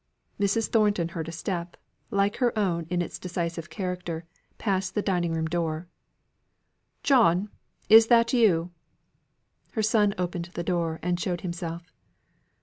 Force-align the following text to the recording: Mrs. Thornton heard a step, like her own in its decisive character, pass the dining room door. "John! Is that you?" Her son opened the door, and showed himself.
Mrs. 0.39 0.67
Thornton 0.69 1.09
heard 1.09 1.29
a 1.29 1.31
step, 1.31 1.77
like 2.09 2.37
her 2.37 2.57
own 2.57 2.87
in 2.89 3.03
its 3.03 3.19
decisive 3.19 3.69
character, 3.69 4.25
pass 4.57 4.89
the 4.89 5.03
dining 5.03 5.31
room 5.31 5.45
door. 5.45 5.85
"John! 7.03 7.49
Is 7.87 8.07
that 8.07 8.33
you?" 8.33 8.71
Her 9.73 9.83
son 9.83 10.15
opened 10.17 10.49
the 10.55 10.63
door, 10.63 10.97
and 11.03 11.19
showed 11.19 11.41
himself. 11.41 11.93